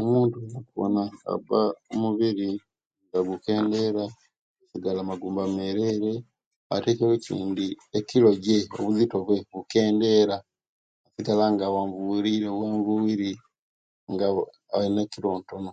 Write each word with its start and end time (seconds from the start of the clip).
Omuntu 0.00 0.38
owona 0.48 1.04
nga 1.14 1.28
aba 1.34 1.60
omubiri 1.92 2.50
nga 3.06 3.20
gukendera 3.28 4.02
asigala 4.62 5.00
magumba 5.10 5.42
mereere 5.56 6.12
ate 6.74 6.90
kayi 6.98 7.14
echindi 7.18 7.66
ekilo 7.98 8.30
je 8.44 8.56
obuzito 8.76 9.16
bwe 9.26 9.38
bukendera 9.52 10.36
nasigala 11.02 11.44
nga 11.52 11.64
awanvuwirire 11.70 12.48
buwanvuriri 12.54 13.30
nga 14.12 14.26
alina 14.74 15.02
kilo 15.12 15.28
ntono 15.40 15.72